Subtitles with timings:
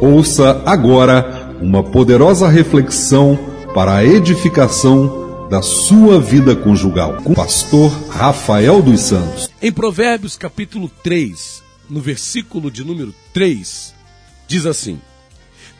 [0.00, 3.36] Ouça agora uma poderosa reflexão
[3.74, 9.50] para a edificação da sua vida conjugal com o pastor Rafael dos Santos.
[9.60, 13.92] Em Provérbios capítulo 3, no versículo de número 3,
[14.46, 15.00] diz assim: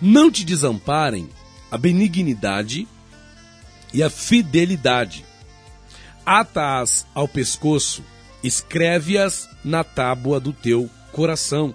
[0.02, 1.29] Não te desamparem
[1.71, 2.89] a benignidade
[3.95, 5.25] e a fidelidade.
[6.27, 8.03] Ata-as ao pescoço,
[8.43, 11.73] escreve-as na tábua do teu coração,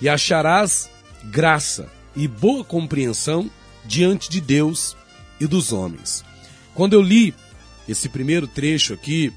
[0.00, 0.88] e acharás
[1.30, 3.50] graça e boa compreensão
[3.84, 4.96] diante de Deus
[5.40, 6.24] e dos homens.
[6.74, 7.34] Quando eu li
[7.88, 9.32] esse primeiro trecho aqui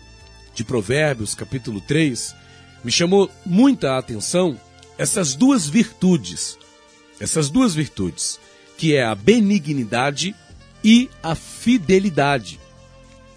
[0.54, 2.36] de Provérbios, capítulo 3,
[2.84, 4.60] me chamou muita atenção
[4.98, 6.58] essas duas virtudes.
[7.20, 8.40] Essas duas virtudes,
[8.78, 10.36] que é a benignidade
[10.84, 12.60] e a fidelidade.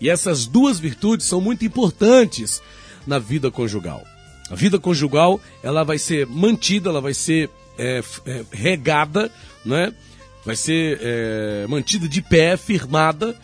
[0.00, 2.62] E essas duas virtudes são muito importantes
[3.06, 4.04] na vida conjugal.
[4.50, 9.30] A vida conjugal ela vai ser mantida, ela vai ser é, é, regada,
[9.64, 9.92] né?
[10.44, 13.36] vai ser é, mantida de pé, firmada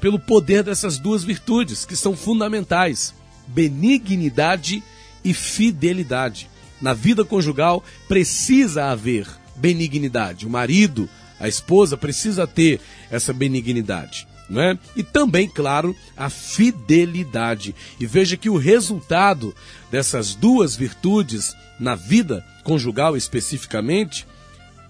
[0.00, 3.14] pelo poder dessas duas virtudes que são fundamentais:
[3.46, 4.82] benignidade
[5.24, 6.48] e fidelidade.
[6.80, 10.46] Na vida conjugal precisa haver benignidade.
[10.46, 11.08] O marido,
[11.40, 14.28] a esposa precisa ter essa benignidade.
[14.48, 14.78] Né?
[14.94, 17.74] E também, claro, a fidelidade.
[17.98, 19.54] E veja que o resultado
[19.90, 24.26] dessas duas virtudes na vida conjugal especificamente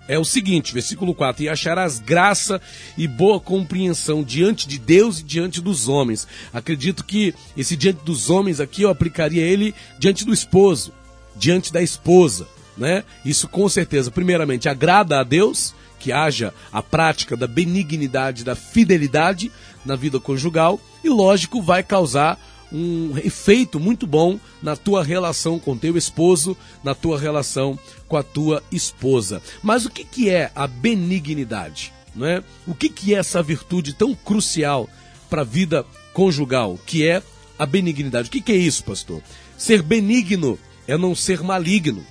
[0.08, 2.60] é o seguinte, versículo 4: E acharás graça
[2.96, 6.28] e boa compreensão diante de Deus e diante dos homens.
[6.52, 10.92] Acredito que esse diante dos homens aqui eu aplicaria ele diante do esposo,
[11.34, 12.46] diante da esposa,
[12.76, 13.02] né?
[13.24, 19.50] Isso com certeza, primeiramente, agrada a Deus que haja a prática da benignidade, da fidelidade
[19.84, 22.38] na vida conjugal e, lógico, vai causar
[22.72, 28.22] um efeito muito bom na tua relação com teu esposo, na tua relação com a
[28.22, 29.40] tua esposa.
[29.62, 31.92] Mas o que, que é a benignidade?
[32.14, 32.42] Não é?
[32.66, 34.88] O que, que é essa virtude tão crucial
[35.28, 37.22] para a vida conjugal, que é
[37.58, 38.28] a benignidade?
[38.28, 39.22] O que, que é isso, pastor?
[39.56, 42.04] Ser benigno é não ser maligno.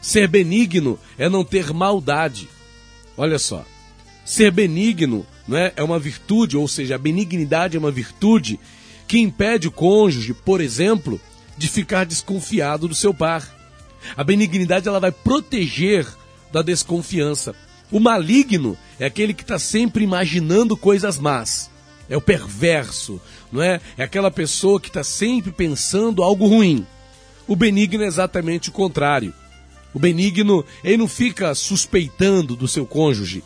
[0.00, 2.48] Ser benigno é não ter maldade.
[3.16, 3.64] Olha só.
[4.24, 8.58] Ser benigno não é, é uma virtude, ou seja, a benignidade é uma virtude
[9.06, 11.20] que impede o cônjuge, por exemplo,
[11.56, 13.54] de ficar desconfiado do seu par.
[14.16, 16.06] A benignidade ela vai proteger
[16.52, 17.54] da desconfiança.
[17.90, 21.70] O maligno é aquele que está sempre imaginando coisas más.
[22.08, 23.20] É o perverso,
[23.50, 23.80] não é?
[23.96, 26.86] É aquela pessoa que está sempre pensando algo ruim.
[27.46, 29.34] O benigno é exatamente o contrário.
[29.94, 33.44] O benigno, ele não fica suspeitando do seu cônjuge.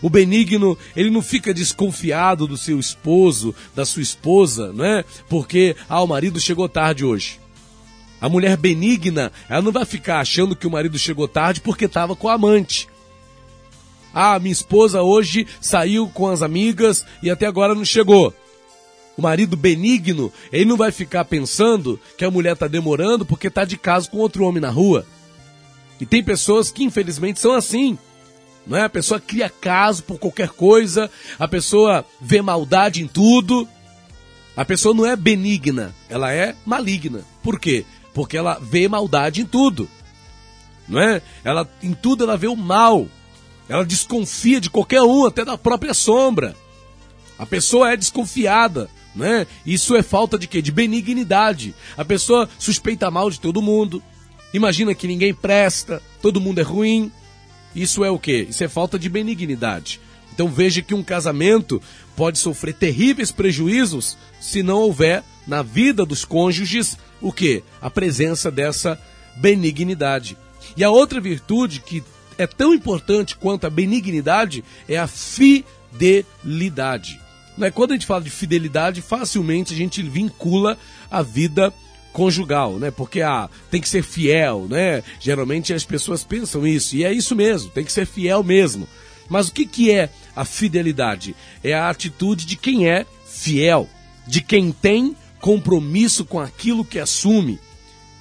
[0.00, 5.04] O benigno, ele não fica desconfiado do seu esposo, da sua esposa, não é?
[5.28, 7.38] Porque, ah, o marido chegou tarde hoje.
[8.18, 12.16] A mulher benigna, ela não vai ficar achando que o marido chegou tarde porque estava
[12.16, 12.88] com a amante.
[14.12, 18.34] Ah, minha esposa hoje saiu com as amigas e até agora não chegou.
[19.16, 23.64] O marido benigno, ele não vai ficar pensando que a mulher está demorando porque está
[23.64, 25.06] de caso com outro homem na rua.
[26.00, 27.98] E tem pessoas que infelizmente são assim.
[28.66, 28.84] Não é?
[28.84, 33.68] A pessoa cria caso por qualquer coisa, a pessoa vê maldade em tudo.
[34.56, 37.24] A pessoa não é benigna, ela é maligna.
[37.42, 37.84] Por quê?
[38.12, 39.88] Porque ela vê maldade em tudo.
[40.88, 41.22] Não é?
[41.44, 43.06] Ela em tudo ela vê o mal.
[43.68, 46.56] Ela desconfia de qualquer um, até da própria sombra.
[47.38, 49.46] A pessoa é desconfiada, né?
[49.64, 50.60] Isso é falta de quê?
[50.60, 51.74] De benignidade.
[51.96, 54.02] A pessoa suspeita mal de todo mundo,
[54.52, 57.12] Imagina que ninguém presta, todo mundo é ruim.
[57.74, 58.46] Isso é o quê?
[58.50, 60.00] Isso é falta de benignidade.
[60.32, 61.80] Então veja que um casamento
[62.16, 67.62] pode sofrer terríveis prejuízos se não houver na vida dos cônjuges o que?
[67.80, 69.00] A presença dessa
[69.36, 70.36] benignidade.
[70.76, 72.02] E a outra virtude que
[72.38, 75.60] é tão importante quanto a benignidade é a fidelidade.
[77.60, 77.70] É?
[77.70, 80.78] Quando a gente fala de fidelidade, facilmente a gente vincula
[81.10, 81.72] a vida
[82.12, 82.90] conjugal, né?
[82.90, 85.02] Porque ah, tem que ser fiel, né?
[85.20, 88.88] Geralmente as pessoas pensam isso, e é isso mesmo, tem que ser fiel mesmo.
[89.28, 91.36] Mas o que, que é a fidelidade?
[91.62, 93.88] É a atitude de quem é fiel,
[94.26, 97.58] de quem tem compromisso com aquilo que assume.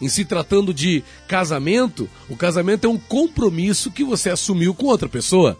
[0.01, 5.09] Em se tratando de casamento, o casamento é um compromisso que você assumiu com outra
[5.09, 5.57] pessoa.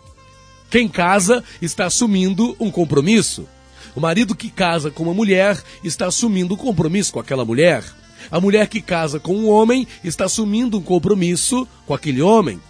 [0.69, 3.47] Quem casa está assumindo um compromisso.
[3.95, 7.83] O marido que casa com uma mulher está assumindo um compromisso com aquela mulher.
[8.31, 12.61] A mulher que casa com um homem está assumindo um compromisso com aquele homem.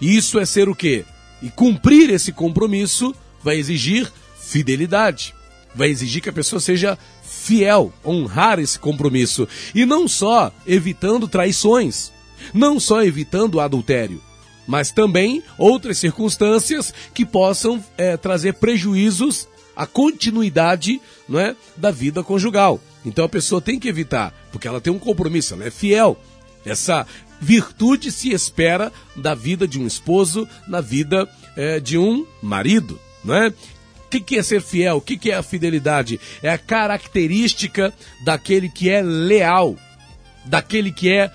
[0.00, 1.04] Isso é ser o quê?
[1.42, 5.34] E cumprir esse compromisso vai exigir fidelidade.
[5.74, 9.48] Vai exigir que a pessoa seja fiel, honrar esse compromisso.
[9.74, 12.12] E não só evitando traições,
[12.52, 14.22] não só evitando adultério,
[14.66, 22.22] mas também outras circunstâncias que possam é, trazer prejuízos à continuidade não é, da vida
[22.22, 22.80] conjugal.
[23.04, 26.18] Então a pessoa tem que evitar, porque ela tem um compromisso, ela é fiel.
[26.64, 27.06] Essa
[27.40, 33.34] virtude se espera da vida de um esposo, na vida é, de um marido, não
[33.34, 33.48] é?
[33.48, 34.96] O que, que é ser fiel?
[34.96, 36.20] O que, que é a fidelidade?
[36.42, 37.92] É a característica
[38.24, 39.76] daquele que é leal,
[40.44, 41.30] daquele que é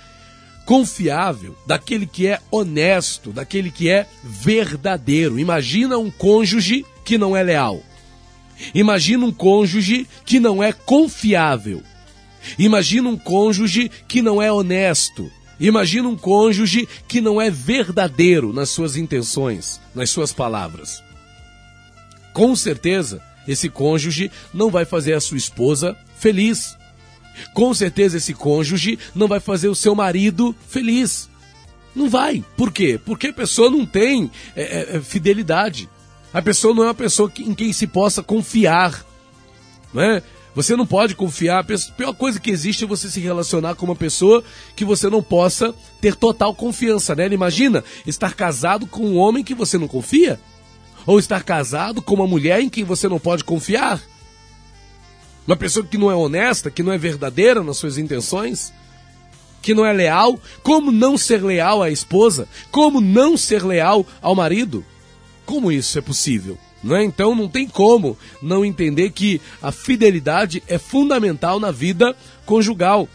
[0.66, 5.38] confiável, daquele que é honesto, daquele que é verdadeiro.
[5.38, 7.83] Imagina um cônjuge que não é leal.
[8.74, 11.82] Imagina um cônjuge que não é confiável.
[12.58, 15.32] Imagina um cônjuge que não é honesto.
[15.60, 21.04] Imagina um cônjuge que não é verdadeiro nas suas intenções, nas suas palavras.
[22.34, 26.78] Com certeza, esse cônjuge não vai fazer a sua esposa feliz.
[27.54, 31.30] Com certeza, esse cônjuge não vai fazer o seu marido feliz.
[31.96, 32.44] Não vai.
[32.56, 33.00] Por quê?
[33.04, 35.90] Porque a pessoa não tem é, é, é fidelidade.
[36.34, 39.06] A pessoa não é uma pessoa em quem se possa confiar.
[39.94, 40.24] Não é?
[40.56, 41.60] Você não pode confiar.
[41.60, 44.44] A pior coisa que existe é você se relacionar com uma pessoa
[44.76, 47.34] que você não possa ter total confiança nela.
[47.34, 50.40] Imagina estar casado com um homem que você não confia.
[51.06, 54.02] Ou estar casado com uma mulher em quem você não pode confiar.
[55.48, 58.72] Uma pessoa que não é honesta, que não é verdadeira nas suas intenções,
[59.62, 60.40] que não é leal.
[60.62, 62.48] Como não ser leal à esposa?
[62.70, 64.86] Como não ser leal ao marido?
[65.50, 66.60] Como isso é possível?
[66.84, 67.04] Não é?
[67.04, 72.16] Então não tem como não entender que a fidelidade é fundamental na vida
[72.46, 73.10] conjugal.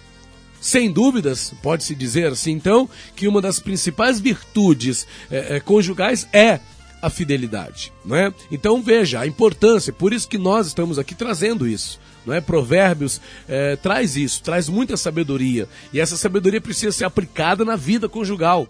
[0.60, 6.58] Sem dúvidas, pode-se dizer assim então, que uma das principais virtudes é, é, conjugais é
[7.00, 8.34] a fidelidade, não é?
[8.50, 12.40] Então veja a importância, por isso que nós estamos aqui trazendo isso, não é?
[12.40, 18.08] Provérbios é, traz isso, traz muita sabedoria e essa sabedoria precisa ser aplicada na vida
[18.08, 18.66] conjugal.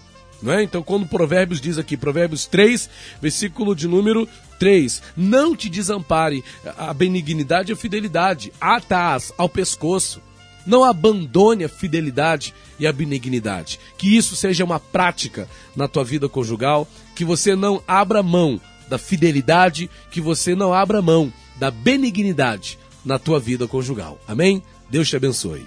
[0.47, 0.63] É?
[0.63, 2.91] Então, quando Provérbios diz aqui, Provérbios 3,
[3.21, 4.29] versículo de número
[4.59, 6.45] 3, não te desampare
[6.77, 10.21] a benignidade e a fidelidade, atás ao pescoço.
[10.67, 13.79] Não abandone a fidelidade e a benignidade.
[13.99, 18.99] Que isso seja uma prática na tua vida conjugal, que você não abra mão da
[18.99, 24.19] fidelidade, que você não abra mão da benignidade na tua vida conjugal.
[24.27, 24.63] Amém?
[24.91, 25.67] Deus te abençoe.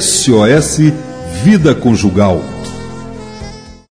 [0.00, 0.78] SOS
[1.42, 2.42] Vida Conjugal